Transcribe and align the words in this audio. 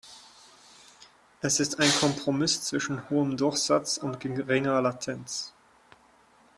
Es 1.41 1.59
ist 1.59 1.79
ein 1.79 1.91
Kompromiss 1.99 2.63
zwischen 2.63 3.07
hohem 3.11 3.37
Durchsatz 3.37 3.97
und 3.97 4.19
geringer 4.19 4.81
Latenz. 4.81 5.53